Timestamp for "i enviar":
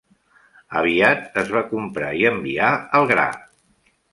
2.23-2.73